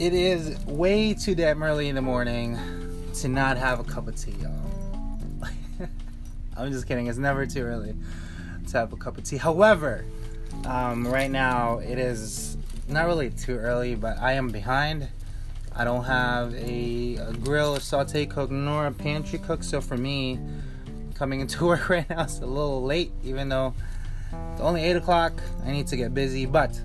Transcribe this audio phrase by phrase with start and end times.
[0.00, 2.58] it is way too damn early in the morning
[3.12, 5.50] to not have a cup of tea, y'all.
[6.56, 7.06] I'm just kidding.
[7.08, 7.94] It's never too early
[8.68, 9.36] to have a cup of tea.
[9.36, 10.06] However,
[10.64, 12.56] um, right now it is
[12.88, 15.06] not really too early, but I am behind.
[15.76, 19.62] I don't have a, a grill, a saute cook, nor a pantry cook.
[19.62, 20.40] So for me,
[21.14, 23.74] coming into work right now is a little late, even though
[24.52, 25.34] it's only eight o'clock.
[25.62, 26.80] I need to get busy, but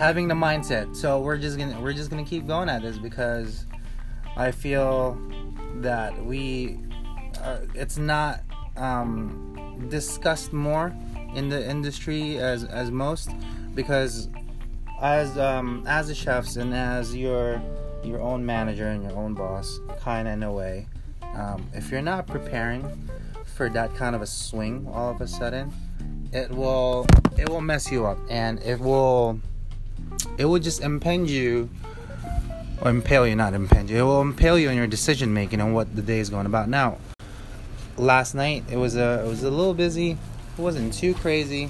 [0.00, 0.96] having the mindset.
[0.96, 3.66] So we're just gonna we're just gonna keep going at this because
[4.34, 5.20] I feel
[5.82, 6.78] that we
[7.44, 8.40] are, it's not
[8.78, 10.96] um, discussed more
[11.34, 13.30] in the industry as as most
[13.74, 14.30] because
[15.02, 17.60] as um, as the chefs and as your
[18.02, 20.86] your own manager and your own boss, kind of in a way,
[21.34, 23.10] um, if you're not preparing
[23.44, 25.70] for that kind of a swing all of a sudden,
[26.32, 27.04] it will
[27.36, 29.38] it will mess you up and it will
[30.40, 31.68] it will just impinge you
[32.80, 33.98] or impale you, not impinge you.
[33.98, 36.66] It will impale you in your decision making on what the day is going about.
[36.66, 36.96] Now,
[37.98, 40.12] last night it was a it was a little busy.
[40.12, 41.68] It wasn't too crazy.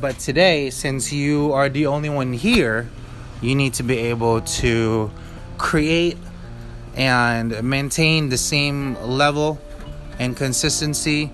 [0.00, 2.88] But today, since you are the only one here,
[3.42, 5.10] you need to be able to
[5.58, 6.16] create
[6.96, 9.60] and maintain the same level
[10.18, 11.30] and consistency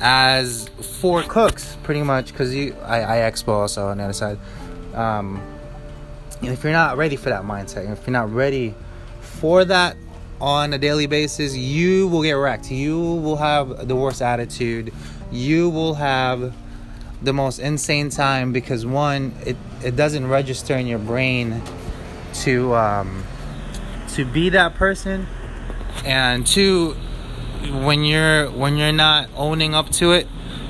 [0.00, 0.68] as
[1.00, 2.30] four cooks, pretty much.
[2.30, 4.38] Because you, I, I expo also on the other side.
[4.94, 5.42] Um,
[6.48, 8.74] if you're not ready for that mindset, if you're not ready
[9.20, 9.96] for that
[10.40, 12.70] on a daily basis, you will get wrecked.
[12.70, 14.92] You will have the worst attitude.
[15.30, 16.54] You will have
[17.22, 21.62] the most insane time because one, it, it doesn't register in your brain
[22.42, 23.24] to um,
[24.14, 25.26] to be that person,
[26.04, 26.92] and two,
[27.62, 30.26] when you're when you're not owning up to it,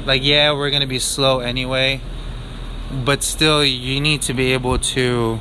[0.06, 2.00] like yeah, we're gonna be slow anyway,
[3.04, 5.40] but still you need to be able to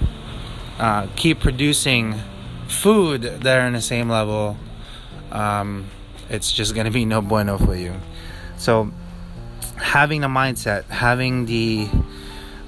[0.83, 2.13] uh, keep producing
[2.67, 4.57] food that are in the same level.
[5.31, 5.89] Um,
[6.29, 7.93] it's just gonna be no bueno for you.
[8.57, 8.91] So
[9.77, 11.87] having the mindset, having the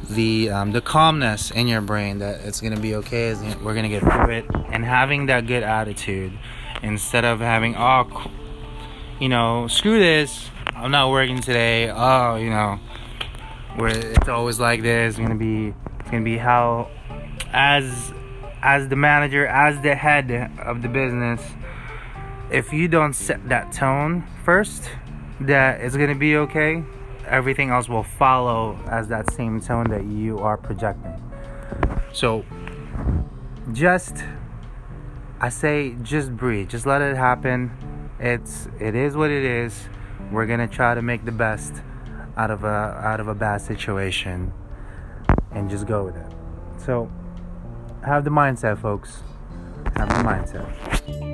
[0.09, 4.01] the um, the calmness in your brain that it's gonna be okay, we're gonna get
[4.01, 6.31] through it, and having that good attitude
[6.81, 8.31] instead of having oh,
[9.19, 11.89] you know, screw this, I'm not working today.
[11.89, 12.79] Oh, you know,
[13.75, 15.15] where it's always like this.
[15.15, 16.87] It's gonna be it's gonna be how
[17.55, 18.13] as
[18.61, 21.41] as the manager, as the head of the business,
[22.51, 24.89] if you don't set that tone first,
[25.39, 26.83] that it's gonna be okay,
[27.25, 31.13] everything else will follow as that same tone that you are projecting.
[32.11, 32.43] So
[33.71, 34.17] just
[35.39, 36.69] I say just breathe.
[36.69, 37.71] Just let it happen.
[38.19, 39.87] It's it is what it is.
[40.29, 41.73] We're to try to make the best
[42.35, 44.51] out of a out of a bad situation
[45.51, 46.31] and just go with it.
[46.77, 47.09] So
[48.05, 49.21] have the mindset, folks.
[49.95, 51.24] Have the mindset.